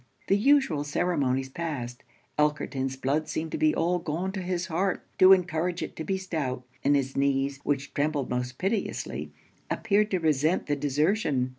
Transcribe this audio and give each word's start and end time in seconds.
The 0.29 0.35
usual 0.35 0.83
ceremonies 0.83 1.49
passed, 1.49 2.01
Elkerton's 2.39 2.95
blood 2.95 3.29
seemed 3.29 3.51
to 3.51 3.59
be 3.59 3.75
all 3.75 3.99
gone 3.99 4.31
to 4.31 4.41
his 4.41 4.65
heart, 4.65 5.05
to 5.19 5.31
encourage 5.31 5.83
it 5.83 5.95
to 5.97 6.03
be 6.03 6.17
stout; 6.17 6.63
and 6.83 6.95
his 6.95 7.15
knees, 7.15 7.59
which 7.63 7.93
trembled 7.93 8.27
most 8.27 8.57
piteously, 8.57 9.29
appeared 9.69 10.09
to 10.09 10.17
resent 10.19 10.65
the 10.65 10.75
desertion. 10.75 11.49